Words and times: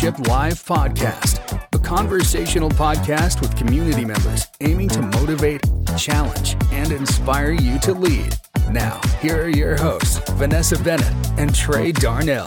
Welcome 0.00 0.22
to 0.22 0.22
the 0.22 0.28
Leadership 0.28 0.28
Live 0.28 0.64
podcast, 0.64 1.68
a 1.74 1.78
conversational 1.78 2.70
podcast 2.70 3.40
with 3.40 3.56
community 3.56 4.04
members 4.04 4.46
aiming 4.60 4.88
to 4.90 5.02
motivate, 5.02 5.62
challenge, 5.96 6.56
and 6.70 6.92
inspire 6.92 7.52
you 7.52 7.78
to 7.80 7.94
lead. 7.94 8.34
Now, 8.70 9.00
here 9.20 9.42
are 9.44 9.48
your 9.48 9.76
hosts, 9.76 10.20
Vanessa 10.30 10.78
Bennett 10.78 11.12
and 11.38 11.54
Trey 11.54 11.92
Darnell. 11.92 12.46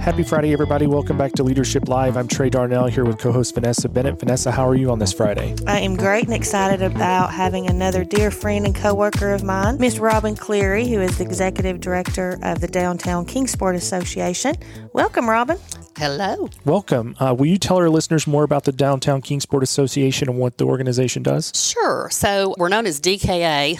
Happy 0.00 0.24
Friday, 0.24 0.52
everybody. 0.52 0.88
Welcome 0.88 1.16
back 1.16 1.30
to 1.34 1.44
Leadership 1.44 1.86
Live. 1.86 2.16
I'm 2.16 2.26
Trey 2.26 2.50
Darnell 2.50 2.88
here 2.88 3.04
with 3.04 3.18
co 3.18 3.30
host 3.30 3.54
Vanessa 3.54 3.88
Bennett. 3.88 4.18
Vanessa, 4.18 4.50
how 4.50 4.66
are 4.66 4.74
you 4.74 4.90
on 4.90 4.98
this 4.98 5.12
Friday? 5.12 5.54
I 5.68 5.78
am 5.78 5.94
great 5.94 6.24
and 6.24 6.34
excited 6.34 6.82
about 6.82 7.32
having 7.32 7.68
another 7.68 8.02
dear 8.02 8.32
friend 8.32 8.66
and 8.66 8.74
co 8.74 8.94
worker 8.94 9.30
of 9.32 9.44
mine, 9.44 9.76
Miss 9.78 10.00
Robin 10.00 10.34
Cleary, 10.34 10.88
who 10.88 11.00
is 11.00 11.18
the 11.18 11.24
Executive 11.24 11.78
Director 11.78 12.36
of 12.42 12.60
the 12.60 12.66
Downtown 12.66 13.24
Kingsport 13.24 13.76
Association. 13.76 14.56
Welcome, 14.92 15.30
Robin. 15.30 15.56
Hello. 16.02 16.50
Welcome. 16.64 17.14
Uh, 17.20 17.32
will 17.32 17.46
you 17.46 17.58
tell 17.58 17.76
our 17.76 17.88
listeners 17.88 18.26
more 18.26 18.42
about 18.42 18.64
the 18.64 18.72
Downtown 18.72 19.22
Kingsport 19.22 19.62
Association 19.62 20.28
and 20.28 20.36
what 20.36 20.58
the 20.58 20.64
organization 20.64 21.22
does? 21.22 21.52
Sure. 21.54 22.08
So 22.10 22.56
we're 22.58 22.70
known 22.70 22.86
as 22.86 23.00
DKA, 23.00 23.78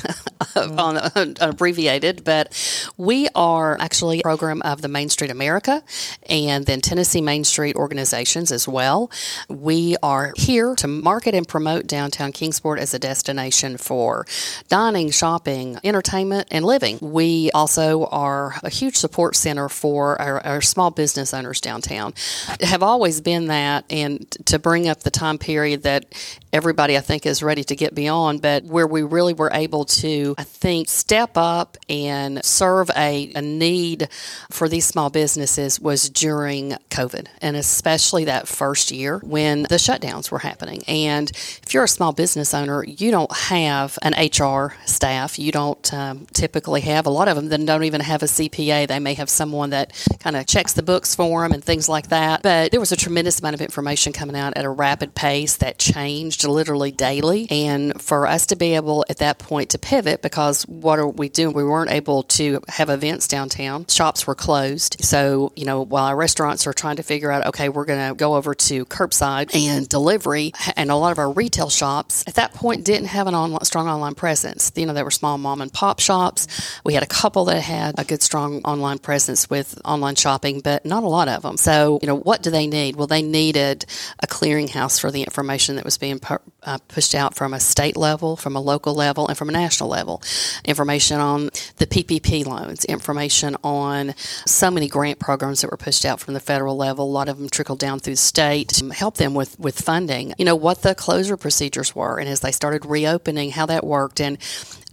on, 0.79 0.99
on, 0.99 1.35
abbreviated, 1.41 2.23
but 2.23 2.55
we 2.97 3.27
are 3.35 3.77
actually 3.81 4.21
a 4.21 4.23
program 4.23 4.63
of 4.63 4.83
the 4.83 4.87
Main 4.87 5.09
Street 5.09 5.33
America 5.33 5.83
and 6.29 6.65
then 6.65 6.81
Tennessee 6.81 7.21
Main 7.21 7.43
Street 7.43 7.75
organizations 7.75 8.53
as 8.53 8.69
well. 8.69 9.11
We 9.49 9.97
are 10.01 10.33
here 10.37 10.77
to 10.77 10.87
market 10.87 11.35
and 11.35 11.49
promote 11.49 11.89
downtown 11.89 12.31
Kingsport 12.31 12.79
as 12.79 12.95
a 12.95 13.01
destination 13.01 13.79
for 13.79 14.27
dining, 14.69 15.11
shopping, 15.11 15.77
entertainment, 15.83 16.47
and 16.53 16.65
living. 16.65 16.99
We 17.01 17.51
also 17.51 18.05
are 18.07 18.55
a 18.63 18.71
huge 18.71 18.95
support 18.95 19.35
center 19.35 19.69
for 19.69 20.23
our, 20.23 20.41
our 20.47 20.61
small 20.61 20.93
business 20.93 21.35
owners 21.35 21.61
downtown 21.61 22.12
have 22.61 22.83
always 22.83 23.21
been 23.21 23.47
that. 23.47 23.85
And 23.91 24.31
to 24.47 24.59
bring 24.59 24.89
up 24.89 25.01
the 25.01 25.11
time 25.11 25.39
period 25.39 25.83
that 25.83 26.07
everybody, 26.53 26.97
I 26.97 27.01
think, 27.01 27.27
is 27.27 27.43
ready 27.43 27.65
to 27.65 27.77
get 27.77 27.95
beyond, 27.95 28.43
but 28.43 28.65
where 28.65 28.87
we 28.87 29.03
really 29.03 29.35
were 29.35 29.51
able 29.53 29.85
to, 29.87 30.35
I 30.37 30.45
think, 30.45 30.89
step 30.89 31.33
up 31.37 31.77
and 31.89 32.45
serve 32.45 32.91
a, 32.97 33.33
a 33.35 33.43
need 33.43 34.09
for 34.51 34.69
these 34.69 34.85
small 34.85 35.11
businesses 35.11 35.81
was 35.81 36.11
during 36.11 36.77
COVID, 36.91 37.27
and 37.41 37.57
especially 37.57 38.25
that 38.25 38.49
first 38.49 38.91
year 38.91 39.19
when 39.19 39.63
the 39.65 39.77
shutdowns 39.77 40.31
were 40.31 40.41
happening. 40.41 40.83
And 40.87 41.31
if 41.31 41.73
you're 41.73 41.85
a 41.85 41.89
small 41.89 42.13
business 42.13 42.53
owner, 42.53 42.85
you 42.85 43.11
don't 43.11 43.35
have 43.35 43.99
an 44.03 44.15
HR 44.15 44.75
staff. 44.85 45.39
You 45.39 45.53
don't 45.53 45.93
um, 45.95 46.27
typically 46.33 46.83
have 46.83 47.07
a 47.07 47.11
lot 47.11 47.29
of 47.29 47.37
them 47.37 47.49
that 47.49 47.65
don't 47.65 47.85
even 47.85 48.01
have 48.01 48.23
a 48.23 48.27
CPA. 48.27 48.89
They 48.89 48.99
may 48.99 49.15
have 49.15 49.31
someone 49.31 49.71
that 49.71 49.93
kind 50.21 50.37
of 50.37 50.47
checks 50.47 50.73
the 50.75 50.83
books 50.83 51.15
for 51.15 51.43
them 51.43 51.53
and 51.53 51.65
things 51.65 51.89
like 51.89 52.02
that. 52.09 52.43
But 52.43 52.71
there 52.71 52.81
was 52.81 52.93
a 52.93 52.97
tremendous 52.97 53.41
amount 53.41 53.55
of 53.55 53.61
information 53.61 54.13
coming 54.13 54.37
out 54.37 54.57
at 54.57 54.65
a 54.65 54.71
rapid 54.71 55.15
pace 55.15 55.57
that 55.59 55.79
changed 55.79 56.45
literally 56.45 56.91
daily. 56.91 57.47
And 57.51 58.01
for 58.01 58.27
us 58.27 58.47
to 58.47 58.57
be 58.57 58.75
able 58.75 59.05
at 59.09 59.19
that 59.19 59.39
point 59.39 59.71
to 59.71 59.79
pivot, 59.79 60.23
because 60.23 60.63
what 60.65 60.99
are 60.99 61.09
we 61.09 61.29
doing? 61.29 61.55
We 61.55 61.65
weren't 61.65 61.91
able 61.91 62.23
to 62.25 62.61
have 62.69 62.91
events 62.91 63.29
downtown. 63.29 63.87
Shops 63.87 64.27
were 64.27 64.35
closed. 64.35 64.97
So, 65.05 65.53
you 65.57 65.65
know, 65.65 65.83
while 65.83 66.05
our 66.05 66.17
restaurants 66.17 66.67
are 66.67 66.73
trying 66.73 66.97
to 66.97 67.03
figure 67.03 67.31
out, 67.31 67.47
okay, 67.47 67.69
we're 67.69 67.85
going 67.85 68.09
to 68.09 68.15
go 68.15 68.35
over 68.35 68.55
to 68.55 68.85
curbside 68.87 69.55
and 69.55 69.89
delivery, 69.89 70.53
and 70.77 70.91
a 70.91 70.97
lot 70.97 71.13
of 71.13 71.19
our 71.19 71.31
retail 71.31 71.71
shops 71.71 72.25
at 72.27 72.35
that 72.35 72.55
point 72.55 72.85
didn't 72.85 73.09
have 73.09 73.27
an 73.27 73.35
online, 73.35 73.65
strong 73.65 73.89
online 73.89 74.15
presence. 74.15 74.73
You 74.77 74.87
know, 74.87 74.93
they 74.93 75.03
were 75.03 75.11
small 75.11 75.39
mom 75.39 75.61
and 75.61 75.73
pop 75.73 76.01
shops. 76.01 76.47
We 76.85 76.95
had 76.95 77.03
a 77.03 77.07
couple 77.07 77.45
that 77.47 77.61
had 77.61 77.99
a 77.99 78.05
good, 78.05 78.23
strong 78.23 78.63
online 78.63 78.99
presence 78.99 79.49
with 79.51 79.81
online 79.85 80.15
shopping, 80.15 80.61
but 80.61 80.85
not 80.85 81.03
a 81.03 81.09
lot 81.09 81.29
of 81.29 81.43
them. 81.43 81.57
So, 81.57 81.82
you 82.03 82.07
know, 82.07 82.17
what 82.17 82.43
do 82.43 82.51
they 82.51 82.67
need? 82.67 82.97
Well, 82.97 83.07
they 83.07 83.23
needed 83.23 83.85
a 84.21 84.27
clearinghouse 84.27 85.01
for 85.01 85.11
the 85.11 85.23
information 85.23 85.77
that 85.77 85.85
was 85.85 85.99
being 85.99 86.21
uh, 86.63 86.79
pushed 86.89 87.15
out 87.15 87.35
from 87.35 87.55
a 87.55 87.61
state 87.61 87.97
level, 87.97 88.37
from 88.37 88.57
a 88.57 88.61
local 88.61 88.95
level, 88.95 89.29
and 89.29 89.37
from 89.37 89.49
a 89.49 89.53
national 89.53 89.89
level. 89.89 90.23
Information 90.65 91.19
on 91.19 91.51
the 91.77 91.87
PPP 91.87 92.47
loans, 92.47 92.85
information 92.85 93.57
on 93.65 94.15
so 94.47 94.71
many 94.71 94.89
grant 94.89 95.19
programs 95.19 95.61
that 95.61 95.71
were 95.71 95.77
pushed 95.77 96.05
out 96.05 96.21
from 96.21 96.35
the 96.35 96.41
federal 96.41 96.77
level. 96.77 97.05
A 97.05 97.11
lot 97.11 97.29
of 97.29 97.39
them 97.39 97.49
trickled 97.49 97.79
down 97.79 98.01
through 98.01 98.17
state 98.17 98.69
to 98.69 98.89
help 98.91 99.17
them 99.17 99.35
with, 99.35 99.59
with 99.59 99.81
funding. 99.81 100.35
You 100.39 100.45
know, 100.45 100.57
what 100.57 100.83
the 100.83 100.95
closure 100.95 101.37
procedures 101.37 101.95
were, 101.95 102.19
and 102.19 102.29
as 102.29 102.41
they 102.41 102.53
started 102.53 102.85
reopening, 102.85 103.51
how 103.51 103.67
that 103.67 103.85
worked. 103.85 104.21
And 104.21 104.39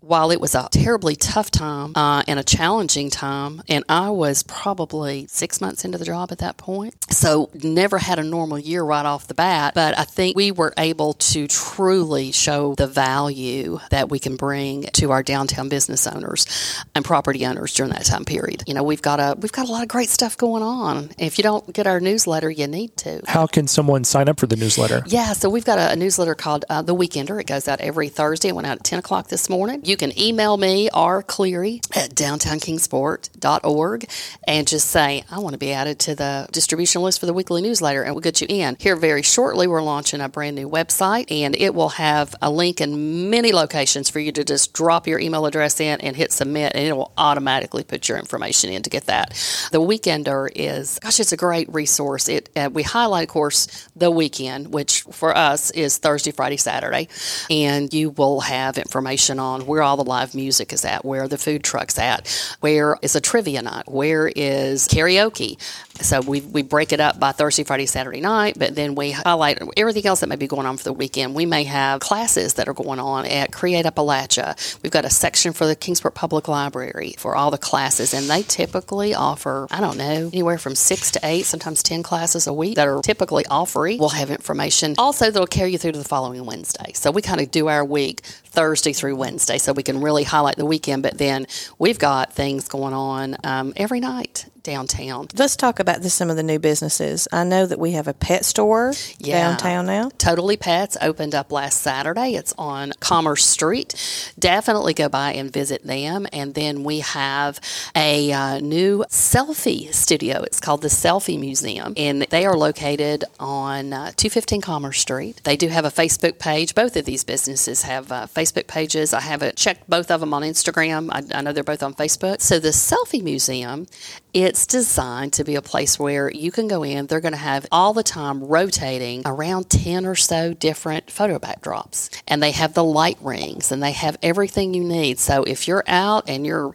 while 0.09 0.31
it 0.31 0.41
was 0.41 0.55
a 0.55 0.67
terribly 0.71 1.15
tough 1.15 1.51
time 1.51 1.91
uh, 1.95 2.23
and 2.27 2.39
a 2.39 2.43
challenging 2.43 3.11
time, 3.11 3.61
and 3.69 3.83
I 3.87 4.09
was 4.09 4.41
probably 4.41 5.27
six 5.27 5.61
months 5.61 5.85
into 5.85 5.99
the 5.99 6.05
job 6.05 6.31
at 6.31 6.39
that 6.39 6.57
point, 6.57 7.05
so 7.11 7.51
never 7.53 7.99
had 7.99 8.17
a 8.17 8.23
normal 8.23 8.57
year 8.57 8.81
right 8.81 9.05
off 9.05 9.27
the 9.27 9.35
bat. 9.35 9.75
But 9.75 9.97
I 9.99 10.05
think 10.05 10.35
we 10.35 10.51
were 10.51 10.73
able 10.77 11.13
to 11.13 11.47
truly 11.47 12.31
show 12.31 12.73
the 12.73 12.87
value 12.87 13.79
that 13.91 14.09
we 14.09 14.17
can 14.17 14.35
bring 14.35 14.83
to 14.93 15.11
our 15.11 15.21
downtown 15.21 15.69
business 15.69 16.07
owners 16.07 16.47
and 16.95 17.05
property 17.05 17.45
owners 17.45 17.75
during 17.75 17.91
that 17.91 18.05
time 18.05 18.25
period. 18.25 18.63
You 18.65 18.73
know, 18.73 18.81
we've 18.81 19.03
got 19.03 19.19
a 19.19 19.37
we've 19.39 19.51
got 19.51 19.69
a 19.69 19.71
lot 19.71 19.83
of 19.83 19.89
great 19.89 20.09
stuff 20.09 20.35
going 20.35 20.63
on. 20.63 21.11
If 21.19 21.37
you 21.37 21.43
don't 21.43 21.71
get 21.71 21.85
our 21.85 21.99
newsletter, 21.99 22.49
you 22.49 22.65
need 22.65 22.97
to. 22.97 23.21
How 23.27 23.45
can 23.45 23.67
someone 23.67 24.03
sign 24.03 24.27
up 24.27 24.39
for 24.39 24.47
the 24.47 24.55
newsletter? 24.55 25.03
Yeah, 25.05 25.33
so 25.33 25.51
we've 25.51 25.65
got 25.65 25.77
a, 25.77 25.91
a 25.91 25.95
newsletter 25.95 26.33
called 26.33 26.65
uh, 26.67 26.81
The 26.81 26.95
Weekender. 26.95 27.39
It 27.39 27.45
goes 27.45 27.67
out 27.67 27.79
every 27.79 28.09
Thursday. 28.09 28.47
It 28.47 28.55
went 28.55 28.65
out 28.65 28.79
at 28.79 28.83
ten 28.83 28.97
o'clock 28.97 29.27
this 29.27 29.49
morning. 29.51 29.81
You 29.83 29.98
can 29.99 30.17
email 30.19 30.57
me, 30.57 30.89
R. 30.91 31.21
Cleary 31.21 31.81
at 31.95 32.15
downtownkingsport.org, 32.15 34.09
and 34.47 34.67
just 34.67 34.87
say, 34.87 35.23
I 35.29 35.39
want 35.39 35.53
to 35.53 35.59
be 35.59 35.73
added 35.73 35.99
to 35.99 36.15
the 36.15 36.47
distribution 36.51 37.01
list 37.01 37.19
for 37.19 37.25
the 37.25 37.33
weekly 37.33 37.61
newsletter, 37.61 38.01
and 38.01 38.15
we'll 38.15 38.21
get 38.21 38.41
you 38.41 38.47
in. 38.49 38.77
Here 38.79 38.95
very 38.95 39.21
shortly, 39.21 39.67
we're 39.67 39.83
launching 39.83 40.21
a 40.21 40.29
brand 40.29 40.55
new 40.55 40.69
website, 40.69 41.29
and 41.31 41.55
it 41.55 41.75
will 41.75 41.89
have 41.89 42.33
a 42.41 42.49
link 42.49 42.81
in 42.81 43.29
many 43.29 43.51
locations 43.51 44.09
for 44.09 44.19
you 44.19 44.31
to 44.31 44.43
just 44.43 44.73
drop 44.73 45.05
your 45.05 45.19
email 45.19 45.45
address 45.45 45.79
in 45.79 45.99
and 46.01 46.15
hit 46.15 46.31
submit, 46.31 46.73
and 46.75 46.88
it 46.88 46.93
will 46.93 47.11
automatically 47.17 47.83
put 47.83 48.07
your 48.07 48.17
information 48.17 48.71
in 48.71 48.81
to 48.83 48.89
get 48.89 49.05
that. 49.05 49.29
The 49.71 49.81
Weekender 49.81 50.49
is, 50.55 50.97
gosh, 50.99 51.19
it's 51.19 51.33
a 51.33 51.38
great 51.38 51.71
resource. 51.73 52.29
It 52.29 52.49
uh, 52.55 52.69
We 52.71 52.83
highlight, 52.83 53.23
of 53.23 53.29
course, 53.29 53.89
the 53.95 54.09
weekend, 54.09 54.73
which 54.73 55.01
for 55.01 55.35
us 55.35 55.71
is 55.71 55.97
Thursday, 55.97 56.31
Friday, 56.31 56.57
Saturday, 56.57 57.09
and 57.49 57.93
you 57.93 58.11
will 58.11 58.39
have 58.39 58.77
information 58.77 59.39
on 59.39 59.65
where 59.65 59.88
all 59.89 59.97
the 59.97 60.03
live 60.03 60.35
music 60.35 60.72
is 60.72 60.85
at, 60.85 61.03
where 61.03 61.27
the 61.27 61.38
food 61.38 61.63
truck's 61.63 61.97
at, 61.97 62.27
where 62.59 62.97
is 63.01 63.16
a 63.16 63.22
trivia 63.22 63.61
night, 63.63 63.89
where 63.89 64.31
is 64.35 64.88
karaoke. 64.88 65.57
So 66.01 66.21
we, 66.21 66.41
we 66.41 66.61
break 66.61 66.93
it 66.93 66.99
up 66.99 67.19
by 67.19 67.31
Thursday, 67.31 67.63
Friday, 67.63 67.85
Saturday 67.85 68.21
night, 68.21 68.55
but 68.57 68.75
then 68.75 68.95
we 68.95 69.11
highlight 69.11 69.59
everything 69.75 70.05
else 70.05 70.21
that 70.21 70.27
may 70.27 70.35
be 70.35 70.47
going 70.47 70.65
on 70.65 70.77
for 70.77 70.83
the 70.83 70.93
weekend. 70.93 71.35
We 71.35 71.45
may 71.45 71.63
have 71.65 71.99
classes 71.99 72.55
that 72.55 72.67
are 72.67 72.73
going 72.73 72.99
on 72.99 73.25
at 73.25 73.51
Create 73.51 73.85
Appalachia. 73.85 74.55
We've 74.81 74.91
got 74.91 75.05
a 75.05 75.09
section 75.09 75.53
for 75.53 75.67
the 75.67 75.75
Kingsport 75.75 76.15
Public 76.15 76.47
Library 76.47 77.15
for 77.17 77.35
all 77.35 77.51
the 77.51 77.57
classes, 77.57 78.13
and 78.13 78.29
they 78.29 78.43
typically 78.43 79.13
offer, 79.13 79.67
I 79.71 79.81
don't 79.81 79.97
know, 79.97 80.29
anywhere 80.31 80.57
from 80.57 80.75
six 80.75 81.11
to 81.11 81.19
eight, 81.23 81.45
sometimes 81.45 81.83
10 81.83 82.03
classes 82.03 82.47
a 82.47 82.53
week 82.53 82.75
that 82.75 82.88
are 82.88 83.01
typically 83.01 83.45
all 83.47 83.65
free. 83.65 83.97
We'll 83.97 84.09
have 84.09 84.31
information 84.31 84.95
also 84.97 85.31
that'll 85.31 85.47
carry 85.47 85.71
you 85.71 85.77
through 85.77 85.93
to 85.93 85.97
the 85.97 86.03
following 86.03 86.45
Wednesday. 86.45 86.93
So 86.93 87.11
we 87.11 87.21
kind 87.21 87.41
of 87.41 87.51
do 87.51 87.67
our 87.67 87.83
week 87.83 88.21
Thursday 88.21 88.93
through 88.93 89.15
Wednesday 89.15 89.57
so 89.57 89.73
we 89.73 89.83
can 89.83 90.01
really 90.01 90.23
highlight 90.23 90.55
the 90.55 90.65
weekend, 90.65 91.03
but 91.03 91.17
then 91.17 91.47
we've 91.77 91.99
got 91.99 92.33
things 92.33 92.67
going 92.67 92.93
on 92.93 93.38
um, 93.43 93.73
every 93.75 93.99
night 93.99 94.45
downtown. 94.63 95.27
Let's 95.35 95.55
talk 95.55 95.79
about 95.79 95.88
this, 95.97 96.13
some 96.13 96.30
of 96.30 96.36
the 96.36 96.44
new 96.44 96.59
businesses. 96.59 97.27
I 97.31 97.44
know 97.44 97.65
that 97.65 97.80
we 97.80 97.91
have 97.91 98.07
a 98.07 98.13
pet 98.13 98.45
store 98.45 98.94
yeah. 99.18 99.50
downtown 99.50 99.86
now. 99.86 100.09
Totally 100.18 100.57
Pets 100.57 100.97
opened 101.01 101.36
up 101.36 101.51
last 101.51 101.81
Saturday. 101.81 102.36
It's 102.36 102.53
on 102.57 102.94
Commerce 103.00 103.45
Street. 103.45 103.95
Definitely 104.38 104.94
go 104.94 105.09
by 105.09 105.33
and 105.33 105.51
visit 105.51 105.83
them. 105.83 106.27
And 106.31 106.53
then 106.53 106.83
we 106.83 107.00
have 107.00 107.59
a 107.95 108.31
uh, 108.31 108.59
new 108.59 109.06
selfie 109.09 109.94
studio. 109.94 110.44
It's 110.44 110.59
called 110.59 110.81
the 110.81 110.88
Selfie 110.88 111.39
Museum, 111.39 111.94
and 111.97 112.21
they 112.24 112.45
are 112.45 112.56
located 112.56 113.25
on 113.39 113.94
uh, 113.94 114.12
215 114.15 114.62
Commerce 114.62 115.00
Street. 115.00 115.41
They 115.44 115.56
do 115.56 115.69
have 115.69 115.86
a 115.86 115.89
Facebook 115.89 116.39
page. 116.39 116.75
Both 116.75 116.95
of 116.95 117.06
these 117.06 117.24
businesses 117.24 117.83
have 117.83 118.12
uh, 118.12 118.27
Facebook 118.27 118.68
pages. 118.68 119.13
I 119.13 119.21
haven't 119.21 119.56
checked 119.56 119.89
both 119.89 120.12
of 120.12 120.19
them 120.19 120.33
on 120.33 120.44
Instagram. 120.44 121.09
I, 121.12 121.38
I 121.38 121.41
know 121.41 121.53
they're 121.53 121.63
both 121.63 121.83
on 121.83 121.94
Facebook. 121.94 122.41
So 122.41 122.59
the 122.59 122.69
Selfie 122.69 123.24
Museum 123.24 123.88
it's 124.33 124.68
designed 124.68 125.33
to 125.33 125.44
be 125.44 125.56
a 125.56 125.62
place 125.62 125.78
where 125.99 126.31
you 126.31 126.51
can 126.51 126.67
go 126.67 126.83
in. 126.83 127.07
They're 127.07 127.19
going 127.19 127.33
to 127.33 127.37
have 127.37 127.65
all 127.71 127.93
the 127.93 128.03
time 128.03 128.43
rotating 128.43 129.21
around 129.25 129.69
10 129.69 130.05
or 130.05 130.15
so 130.15 130.53
different 130.53 131.09
photo 131.09 131.39
backdrops. 131.39 132.09
And 132.27 132.41
they 132.41 132.51
have 132.51 132.73
the 132.73 132.83
light 132.83 133.17
rings 133.21 133.71
and 133.71 133.81
they 133.81 133.91
have 133.91 134.17
everything 134.21 134.73
you 134.73 134.83
need. 134.83 135.19
So 135.19 135.43
if 135.43 135.67
you're 135.67 135.83
out 135.87 136.29
and 136.29 136.45
you're, 136.45 136.73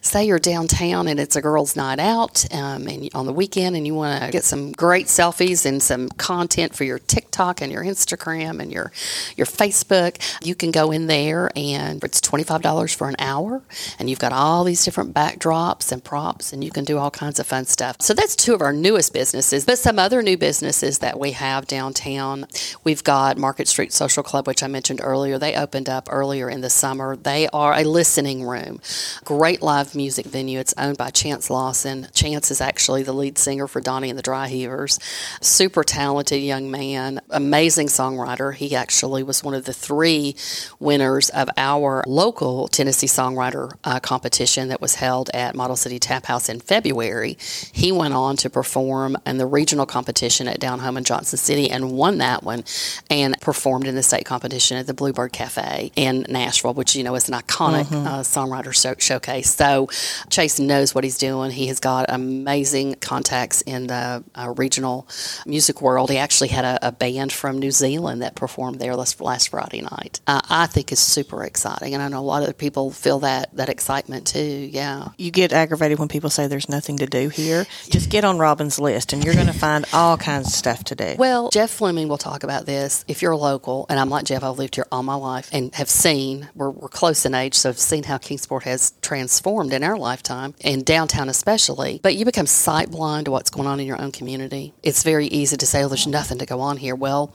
say, 0.00 0.26
you're 0.26 0.38
downtown 0.38 1.08
and 1.08 1.18
it's 1.18 1.36
a 1.36 1.42
girls' 1.42 1.76
night 1.76 1.98
out 1.98 2.44
um, 2.54 2.86
and 2.86 3.08
on 3.14 3.26
the 3.26 3.32
weekend 3.32 3.76
and 3.76 3.86
you 3.86 3.94
want 3.94 4.22
to 4.22 4.30
get 4.30 4.44
some 4.44 4.72
great 4.72 5.06
selfies 5.06 5.66
and 5.66 5.82
some 5.82 6.08
content 6.10 6.74
for 6.74 6.84
your 6.84 6.98
TikTok 6.98 7.60
and 7.60 7.72
your 7.72 7.82
Instagram 7.82 8.60
and 8.60 8.72
your, 8.72 8.92
your 9.36 9.46
Facebook, 9.46 10.18
you 10.44 10.54
can 10.54 10.70
go 10.70 10.90
in 10.90 11.06
there 11.06 11.50
and 11.56 12.02
it's 12.04 12.20
$25 12.20 12.94
for 12.94 13.08
an 13.08 13.16
hour. 13.18 13.62
And 13.98 14.08
you've 14.08 14.18
got 14.18 14.32
all 14.32 14.64
these 14.64 14.84
different 14.84 15.14
backdrops 15.14 15.90
and 15.92 16.02
props 16.02 16.52
and 16.52 16.62
you 16.62 16.70
can 16.70 16.84
do 16.84 16.98
all 16.98 17.10
kinds 17.10 17.38
of 17.38 17.46
fun 17.46 17.64
stuff. 17.64 17.96
So 18.00 18.14
that's 18.14 18.36
two 18.44 18.54
of 18.54 18.60
our 18.60 18.74
newest 18.74 19.14
businesses. 19.14 19.64
But 19.64 19.78
some 19.78 19.98
other 19.98 20.22
new 20.22 20.36
businesses 20.36 20.98
that 20.98 21.18
we 21.18 21.32
have 21.32 21.66
downtown, 21.66 22.44
we've 22.84 23.02
got 23.02 23.38
Market 23.38 23.68
Street 23.68 23.90
Social 23.90 24.22
Club, 24.22 24.46
which 24.46 24.62
I 24.62 24.66
mentioned 24.66 25.00
earlier. 25.02 25.38
They 25.38 25.56
opened 25.56 25.88
up 25.88 26.08
earlier 26.10 26.50
in 26.50 26.60
the 26.60 26.68
summer. 26.68 27.16
They 27.16 27.48
are 27.48 27.72
a 27.72 27.84
listening 27.84 28.44
room, 28.44 28.82
great 29.24 29.62
live 29.62 29.94
music 29.94 30.26
venue. 30.26 30.58
It's 30.58 30.74
owned 30.76 30.98
by 30.98 31.08
Chance 31.08 31.48
Lawson. 31.48 32.08
Chance 32.12 32.50
is 32.50 32.60
actually 32.60 33.02
the 33.02 33.14
lead 33.14 33.38
singer 33.38 33.66
for 33.66 33.80
Donnie 33.80 34.10
and 34.10 34.18
the 34.18 34.22
Dry 34.22 34.46
Heavers. 34.48 34.98
Super 35.40 35.82
talented 35.82 36.42
young 36.42 36.70
man, 36.70 37.22
amazing 37.34 37.88
songwriter. 37.88 38.54
He 38.54 38.74
actually 38.74 39.22
was 39.22 39.42
one 39.44 39.54
of 39.54 39.64
the 39.64 39.72
three 39.72 40.36
winners 40.78 41.30
of 41.30 41.48
our 41.56 42.04
local 42.06 42.68
Tennessee 42.68 43.06
songwriter 43.06 43.72
uh, 43.84 44.00
competition 44.00 44.68
that 44.68 44.80
was 44.80 44.94
held 44.96 45.30
at 45.34 45.54
Model 45.54 45.76
City 45.76 45.98
Tap 45.98 46.26
House 46.26 46.48
in 46.48 46.60
February. 46.60 47.36
He 47.72 47.92
went 47.92 48.14
on 48.14 48.36
to 48.38 48.50
perform 48.50 49.16
in 49.26 49.38
the 49.38 49.46
regional 49.46 49.86
competition 49.86 50.48
at 50.48 50.60
Down 50.60 50.78
Home 50.78 50.96
in 50.96 51.04
Johnson 51.04 51.38
City 51.38 51.70
and 51.70 51.92
won 51.92 52.18
that 52.18 52.42
one 52.42 52.64
and 53.10 53.38
performed 53.40 53.86
in 53.86 53.94
the 53.94 54.02
state 54.02 54.24
competition 54.24 54.76
at 54.76 54.86
the 54.86 54.94
Bluebird 54.94 55.32
Cafe 55.32 55.90
in 55.96 56.26
Nashville, 56.28 56.74
which, 56.74 56.94
you 56.94 57.04
know, 57.04 57.14
is 57.14 57.28
an 57.28 57.34
iconic 57.34 57.84
mm-hmm. 57.84 58.06
uh, 58.06 58.20
songwriter 58.20 58.74
show- 58.74 58.94
showcase. 58.98 59.54
So 59.54 59.88
Chase 60.30 60.58
knows 60.58 60.94
what 60.94 61.04
he's 61.04 61.18
doing. 61.18 61.50
He 61.50 61.66
has 61.66 61.80
got 61.80 62.06
amazing 62.08 62.96
contacts 62.96 63.62
in 63.62 63.88
the 63.88 64.24
uh, 64.34 64.54
regional 64.56 65.06
music 65.46 65.82
world. 65.82 66.10
He 66.10 66.18
actually 66.18 66.48
had 66.48 66.64
a, 66.64 66.88
a, 66.88 66.92
band 66.92 67.23
from 67.32 67.58
New 67.58 67.70
Zealand 67.70 68.22
that 68.22 68.34
performed 68.34 68.80
there 68.80 68.94
last, 68.96 69.20
last 69.20 69.48
Friday 69.50 69.80
night. 69.80 70.20
Uh, 70.26 70.40
I 70.48 70.66
think 70.66 70.92
is 70.92 71.00
super 71.00 71.44
exciting, 71.44 71.94
and 71.94 72.02
I 72.02 72.08
know 72.08 72.20
a 72.20 72.20
lot 72.20 72.48
of 72.48 72.56
people 72.56 72.90
feel 72.90 73.20
that 73.20 73.54
that 73.56 73.68
excitement 73.68 74.26
too. 74.26 74.70
Yeah, 74.72 75.08
you 75.18 75.30
get 75.30 75.52
aggravated 75.52 75.98
when 75.98 76.08
people 76.08 76.30
say 76.30 76.46
there's 76.46 76.68
nothing 76.68 76.98
to 76.98 77.06
do 77.06 77.28
here. 77.28 77.66
Just 77.90 78.10
get 78.10 78.24
on 78.24 78.38
Robin's 78.38 78.78
list, 78.78 79.12
and 79.12 79.24
you're 79.24 79.34
going 79.34 79.46
to 79.46 79.52
find 79.52 79.84
all 79.92 80.16
kinds 80.16 80.48
of 80.48 80.52
stuff 80.52 80.84
to 80.84 80.94
do. 80.94 81.14
Well, 81.18 81.50
Jeff 81.50 81.70
Fleming 81.70 82.08
will 82.08 82.18
talk 82.18 82.42
about 82.42 82.66
this. 82.66 83.04
If 83.08 83.22
you're 83.22 83.36
local, 83.36 83.86
and 83.88 83.98
I'm 83.98 84.10
like 84.10 84.24
Jeff, 84.24 84.42
I've 84.42 84.58
lived 84.58 84.76
here 84.76 84.86
all 84.90 85.02
my 85.02 85.14
life 85.14 85.48
and 85.52 85.74
have 85.74 85.90
seen. 85.90 86.48
We're, 86.54 86.70
we're 86.70 86.88
close 86.88 87.24
in 87.24 87.34
age, 87.34 87.54
so 87.54 87.70
I've 87.70 87.78
seen 87.78 88.04
how 88.04 88.18
Kingsport 88.18 88.64
has 88.64 88.94
transformed 89.02 89.72
in 89.72 89.82
our 89.82 89.96
lifetime, 89.96 90.54
in 90.60 90.82
downtown 90.82 91.28
especially. 91.28 92.00
But 92.02 92.16
you 92.16 92.24
become 92.24 92.46
sight 92.46 92.90
blind 92.90 93.26
to 93.26 93.30
what's 93.30 93.50
going 93.50 93.66
on 93.68 93.80
in 93.80 93.86
your 93.86 94.00
own 94.00 94.12
community. 94.12 94.74
It's 94.82 95.02
very 95.02 95.26
easy 95.26 95.56
to 95.56 95.66
say, 95.66 95.82
"Oh, 95.82 95.88
there's 95.88 96.06
nothing 96.06 96.38
to 96.38 96.46
go 96.46 96.60
on 96.60 96.76
here." 96.76 96.94
Well, 97.04 97.34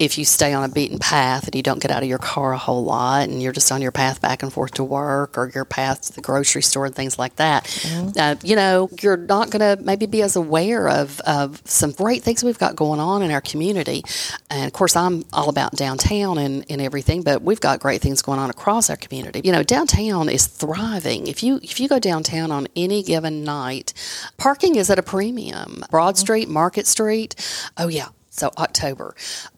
if 0.00 0.18
you 0.18 0.24
stay 0.24 0.52
on 0.52 0.64
a 0.64 0.68
beaten 0.68 0.98
path 0.98 1.46
and 1.46 1.54
you 1.54 1.62
don't 1.62 1.80
get 1.80 1.92
out 1.92 2.02
of 2.02 2.08
your 2.08 2.18
car 2.18 2.52
a 2.52 2.58
whole 2.58 2.82
lot 2.82 3.28
and 3.28 3.40
you're 3.40 3.52
just 3.52 3.70
on 3.70 3.80
your 3.80 3.92
path 3.92 4.20
back 4.20 4.42
and 4.42 4.52
forth 4.52 4.72
to 4.72 4.82
work 4.82 5.38
or 5.38 5.52
your 5.54 5.64
path 5.64 6.02
to 6.02 6.12
the 6.14 6.20
grocery 6.20 6.62
store 6.62 6.86
and 6.86 6.96
things 6.96 7.16
like 7.16 7.36
that, 7.36 7.62
mm-hmm. 7.62 8.08
uh, 8.18 8.34
you 8.42 8.56
know, 8.56 8.90
you're 9.00 9.16
not 9.16 9.50
going 9.50 9.60
to 9.60 9.80
maybe 9.84 10.06
be 10.06 10.20
as 10.20 10.34
aware 10.34 10.88
of, 10.88 11.20
of 11.20 11.62
some 11.64 11.92
great 11.92 12.24
things 12.24 12.42
we've 12.42 12.58
got 12.58 12.74
going 12.74 12.98
on 12.98 13.22
in 13.22 13.30
our 13.30 13.40
community. 13.40 14.02
And 14.50 14.66
of 14.66 14.72
course, 14.72 14.96
I'm 14.96 15.24
all 15.32 15.48
about 15.48 15.76
downtown 15.76 16.38
and, 16.38 16.66
and 16.68 16.80
everything, 16.80 17.22
but 17.22 17.42
we've 17.42 17.60
got 17.60 17.78
great 17.78 18.00
things 18.00 18.20
going 18.20 18.40
on 18.40 18.50
across 18.50 18.90
our 18.90 18.96
community. 18.96 19.42
You 19.44 19.52
know, 19.52 19.62
downtown 19.62 20.28
is 20.28 20.46
thriving. 20.48 21.28
If 21.28 21.44
you 21.44 21.60
if 21.62 21.78
you 21.78 21.86
go 21.86 22.00
downtown 22.00 22.50
on 22.50 22.66
any 22.74 23.04
given 23.04 23.44
night, 23.44 23.94
parking 24.38 24.74
is 24.74 24.90
at 24.90 24.98
a 24.98 25.04
premium. 25.04 25.84
Broad 25.88 26.18
Street, 26.18 26.48
Market 26.48 26.88
Street, 26.88 27.36
oh 27.78 27.86
yeah, 27.86 28.08
so 28.34 28.50
October. 28.58 29.14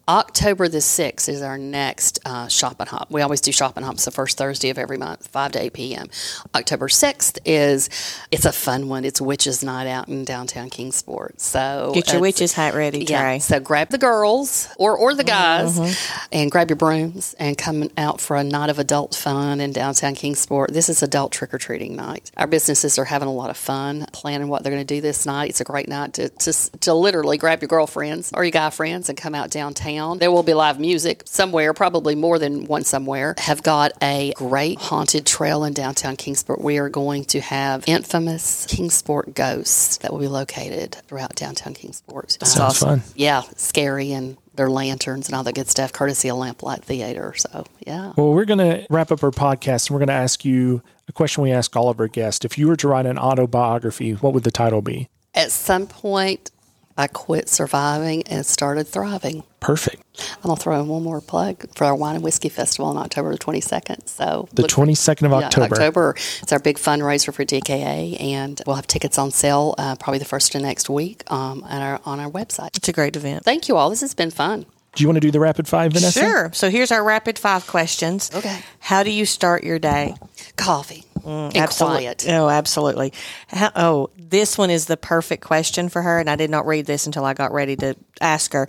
October 0.09 0.69
the 0.69 0.79
6th 0.79 1.29
is 1.29 1.43
our 1.43 1.59
next 1.59 2.21
uh, 2.25 2.47
shop 2.47 2.77
and 2.79 2.89
hop. 2.89 3.11
We 3.11 3.23
always 3.23 3.41
do 3.41 3.51
shop 3.51 3.77
and 3.77 3.85
hops 3.85 4.05
the 4.05 4.13
first 4.13 4.39
Thursday 4.39 4.71
of 4.71 4.79
every 4.79 4.99
month, 4.99 5.27
5 5.27 5.53
to 5.53 5.63
8 5.63 5.73
p.m. 5.73 6.07
October 6.55 6.87
6th 6.87 7.41
is, 7.45 7.91
it's 8.31 8.45
a 8.45 8.53
fun 8.53 8.89
one. 8.89 9.05
It's 9.05 9.21
Witches 9.21 9.65
Night 9.65 9.89
out 9.89 10.07
in 10.07 10.25
downtown 10.25 10.71
Kingsport. 10.71 11.41
So 11.41 11.91
get 11.93 12.13
your 12.13 12.21
witches 12.21 12.53
hat 12.53 12.75
ready, 12.75 13.05
Trey. 13.05 13.15
Yeah, 13.15 13.39
so 13.39 13.59
grab 13.59 13.89
the 13.89 13.99
girls 13.99 14.69
or, 14.79 14.97
or 14.97 15.13
the 15.13 15.25
guys 15.25 15.77
mm-hmm. 15.77 16.27
and 16.31 16.53
grab 16.53 16.71
your 16.71 16.77
brooms 16.77 17.35
and 17.41 17.59
come 17.59 17.91
out 17.99 18.21
for 18.21 18.37
a 18.37 18.45
night 18.45 18.71
of 18.71 18.79
adult 18.79 19.13
fun 19.13 19.61
in 19.61 19.73
downtown 19.73 20.15
Kingsport. 20.15 20.73
This 20.73 20.89
is 20.89 21.03
adult 21.03 21.33
trick 21.33 21.53
or 21.53 21.59
treating 21.59 21.97
night. 21.97 22.31
Our 22.37 22.47
businesses 22.47 22.97
are 22.97 23.07
having 23.07 23.27
a 23.27 23.35
lot 23.35 23.51
of 23.51 23.57
fun 23.57 24.07
planning 24.13 24.47
what 24.47 24.63
they're 24.63 24.73
going 24.73 24.87
to 24.87 24.95
do 24.95 25.01
this 25.01 25.27
night. 25.27 25.51
It's 25.51 25.61
a 25.61 25.65
great 25.65 25.89
night 25.89 26.13
to, 26.15 26.29
to, 26.29 26.79
to 26.79 26.95
literally 26.95 27.39
grab 27.39 27.61
your 27.61 27.69
girlfriends 27.69 28.31
or 28.33 28.45
your 28.45 28.53
guy 28.53 28.71
friends 28.71 29.09
and 29.09 29.19
come 29.19 29.35
out 29.35 29.51
downtown 29.51 29.96
There 30.19 30.31
will 30.31 30.43
be 30.43 30.55
live 30.55 30.79
music 30.79 31.23
somewhere, 31.27 31.73
probably 31.73 32.15
more 32.15 32.39
than 32.39 32.65
one 32.67 32.85
somewhere. 32.85 33.35
Have 33.39 33.63
got 33.63 33.93
a 34.03 34.33
great 34.37 34.79
haunted 34.79 35.27
trail 35.27 35.65
in 35.65 35.73
downtown 35.73 36.17
Kingsport. 36.17 36.61
We 36.61 36.79
are 36.79 36.89
going 36.89 37.25
to 37.27 37.41
have 37.41 37.85
infamous 37.87 38.67
Kingsport 38.67 39.35
ghosts 39.35 39.99
that 39.99 40.13
will 40.13 40.21
be 40.21 40.29
located 40.29 40.97
throughout 41.07 41.35
downtown 41.35 41.75
Kingsport. 41.75 42.33
Sounds 42.43 42.59
awesome. 42.59 43.01
fun. 43.01 43.13
Yeah, 43.15 43.43
scary 43.57 44.13
and 44.13 44.37
their 44.55 44.71
lanterns 44.71 45.29
and 45.29 45.37
all 45.37 45.43
that 45.45 45.55
good 45.55 45.69
stuff, 45.69 45.93
courtesy 45.93 46.29
of 46.29 46.37
Lamplight 46.37 46.83
Theater. 46.83 47.35
So, 47.37 47.67
yeah. 47.87 48.13
Well, 48.17 48.33
we're 48.33 48.45
going 48.45 48.59
to 48.59 48.87
wrap 48.91 49.13
up 49.13 49.23
our 49.23 49.31
podcast 49.31 49.89
and 49.89 49.95
we're 49.95 50.01
going 50.01 50.09
to 50.09 50.15
ask 50.15 50.45
you 50.45 50.83
a 51.09 51.13
question 51.13 51.43
we 51.43 51.53
ask 51.53 51.77
all 51.77 51.89
of 51.89 52.01
our 52.01 52.09
guests. 52.09 52.45
If 52.45 52.59
you 52.59 52.69
were 52.69 52.77
to 52.77 52.89
write 52.89 53.07
an 53.07 53.19
autobiography, 53.19 54.13
what 54.13 54.33
would 54.33 54.45
the 54.45 54.51
title 54.51 54.83
be? 54.83 55.09
At 55.35 55.53
some 55.53 55.87
point, 55.87 56.51
I 56.97 57.07
quit 57.09 57.49
surviving 57.49 58.23
and 58.29 58.45
started 58.47 58.87
thriving. 58.87 59.43
Perfect. 59.61 60.03
I'm 60.37 60.43
gonna 60.49 60.57
throw 60.57 60.81
in 60.81 60.89
one 60.89 61.03
more 61.03 61.21
plug 61.21 61.67
for 61.75 61.85
our 61.85 61.95
wine 61.95 62.15
and 62.15 62.25
whiskey 62.25 62.49
festival 62.49 62.87
on 62.87 62.97
October 62.97 63.33
the 63.33 63.39
22nd. 63.39 64.09
So 64.09 64.49
the 64.53 64.63
22nd 64.63 65.27
of 65.27 65.33
yeah, 65.33 65.47
October. 65.47 65.75
October. 65.75 66.15
It's 66.43 66.53
our 66.53 66.59
big 66.59 66.79
fundraiser 66.79 67.35
for 67.35 67.45
DKA, 67.45 68.21
and 68.21 68.61
we'll 68.67 68.77
have 68.77 68.87
tickets 68.87 69.19
on 69.19 69.31
sale 69.31 69.75
uh, 69.79 69.97
probably 69.97 70.19
the 70.19 70.25
first 70.25 70.55
of 70.55 70.63
next 70.63 70.89
week 70.89 71.23
um, 71.31 71.65
on 71.65 71.83
our 71.83 72.01
on 72.05 72.21
our 72.21 72.31
website. 72.31 72.77
It's 72.77 72.89
a 72.89 72.93
great 72.93 73.17
event. 73.17 73.45
Thank 73.45 73.69
you 73.69 73.77
all. 73.77 73.91
This 73.91 74.01
has 74.01 74.15
been 74.15 74.31
fun. 74.31 74.67
Do 74.95 75.03
you 75.03 75.09
want 75.09 75.17
to 75.17 75.21
do 75.21 75.31
the 75.31 75.41
rapid 75.41 75.69
five, 75.69 75.93
Vanessa? 75.93 76.21
Sure. 76.21 76.51
So 76.55 76.71
here's 76.71 76.91
our 76.91 77.05
rapid 77.05 77.39
five 77.39 77.67
questions. 77.67 78.31
Okay. 78.35 78.59
How 78.79 79.03
do 79.03 79.11
you 79.11 79.27
start 79.27 79.63
your 79.63 79.79
day? 79.79 80.15
Coffee. 80.57 81.06
Mm, 81.27 81.49
and 81.49 81.57
absolutely. 81.57 82.05
quiet. 82.05 82.25
Oh, 82.29 82.49
absolutely. 82.49 83.13
How, 83.49 83.73
oh, 83.75 84.11
this 84.17 84.57
one 84.57 84.71
is 84.71 84.87
the 84.87 84.97
perfect 84.97 85.45
question 85.45 85.89
for 85.89 86.03
her, 86.03 86.21
and 86.21 86.31
I 86.31 86.37
did 86.37 86.51
not 86.51 86.67
read 86.67 86.87
this 86.87 87.05
until 87.05 87.25
I 87.25 87.35
got 87.35 87.53
ready 87.53 87.75
to 87.77 87.97
ask 88.21 88.53
her. 88.53 88.69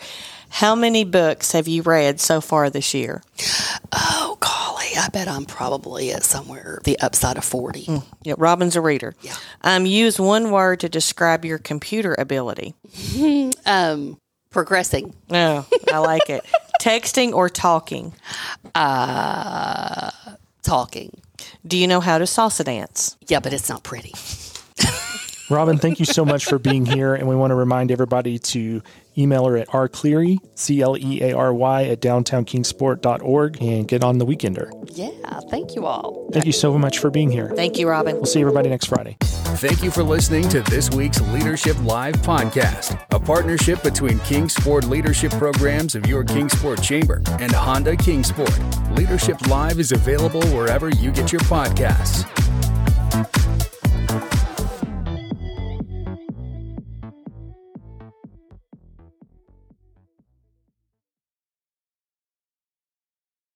How 0.50 0.74
many 0.74 1.04
books 1.04 1.52
have 1.52 1.68
you 1.68 1.84
read 1.84 2.20
so 2.20 2.42
far 2.42 2.72
this 2.72 2.96
year? 2.96 3.22
Oh, 3.92 4.38
golly, 4.40 4.88
I 4.98 5.08
bet 5.10 5.28
I'm 5.28 5.46
probably 5.46 6.12
at 6.12 6.24
somewhere 6.24 6.80
the 6.84 6.98
upside 7.00 7.38
of 7.38 7.44
40. 7.46 7.86
Mm, 7.86 8.04
yeah, 8.24 8.34
Robin's 8.40 8.76
a 8.76 8.82
reader. 8.82 9.14
Yeah. 9.22 9.36
Um, 9.62 9.86
use 9.86 10.20
one 10.20 10.50
word 10.50 10.80
to 10.80 10.90
describe 10.90 11.46
your 11.46 11.60
computer 11.60 12.16
ability. 12.18 12.74
um, 13.68 14.20
progressing. 14.50 15.14
Oh, 15.30 15.68
I 15.94 16.00
like 16.00 16.28
it. 16.30 16.44
Texting 16.82 17.34
or 17.34 17.50
talking? 17.50 18.16
Uh, 18.74 20.10
talking. 20.64 21.22
Do 21.68 21.78
you 21.78 21.86
know 21.86 22.00
how 22.00 22.18
to 22.18 22.24
salsa 22.24 22.64
dance? 22.64 23.18
Yeah, 23.28 23.42
but 23.42 23.52
it's 23.52 23.68
not 23.68 23.84
pretty. 23.84 24.14
Robin, 25.50 25.78
thank 25.78 26.00
you 26.00 26.06
so 26.06 26.26
much 26.26 26.46
for 26.46 26.60
being 26.60 26.86
here. 26.86 27.16
And 27.16 27.28
we 27.28 27.36
want 27.36 27.52
to 27.52 27.56
remind 27.56 27.92
everybody 27.92 28.38
to 28.40 28.82
email 29.18 29.46
her 29.46 29.58
at 29.58 29.70
rcleary, 29.70 30.38
C 30.56 30.82
L 30.82 30.98
E 30.98 31.22
A 31.22 31.34
R 31.34 31.54
Y, 31.54 31.86
at 31.86 32.02
downtownkingsport.org 32.02 33.62
and 33.62 33.88
get 33.88 34.04
on 34.04 34.18
the 34.18 34.26
Weekender. 34.26 34.70
Yeah, 34.94 35.40
thank 35.50 35.76
you 35.76 35.86
all. 35.86 36.30
Thank 36.34 36.46
you 36.46 36.52
so 36.52 36.78
much 36.78 37.00
for 37.00 37.10
being 37.10 37.32
here. 37.32 37.52
Thank 37.56 37.78
you, 37.78 37.88
Robin. 37.88 38.16
We'll 38.16 38.26
see 38.26 38.42
everybody 38.42 38.70
next 38.70 38.88
Friday. 38.88 39.18
Thank 39.22 39.82
you 39.82 39.90
for 39.90 40.04
listening 40.04 40.48
to 40.50 40.62
this 40.64 40.92
week's 40.92 41.22
Leadership 41.22 41.78
Live 41.82 42.16
podcast, 42.18 43.02
a 43.12 43.20
partnership 43.20 43.82
between 43.82 44.20
Kingsport 44.20 44.86
Leadership 44.86 45.32
Programs 45.32 45.96
of 45.96 46.06
your 46.06 46.24
Kingsport 46.24 46.84
Chamber 46.84 47.24
and 47.40 47.52
Honda 47.52 47.96
Kingsport. 47.96 48.60
Leadership 48.92 49.48
Live 49.48 49.80
is 49.80 49.94
available 49.94 50.46
wherever 50.50 50.90
you 50.90 51.12
get 51.12 51.32
your 51.32 51.42
podcasts. 51.42 52.26